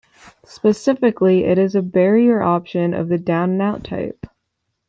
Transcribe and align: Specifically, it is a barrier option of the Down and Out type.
Specifically, 0.45 1.43
it 1.43 1.59
is 1.59 1.75
a 1.75 1.81
barrier 1.83 2.41
option 2.41 2.95
of 2.95 3.07
the 3.07 3.19
Down 3.19 3.51
and 3.51 3.61
Out 3.61 3.83
type. 3.83 4.25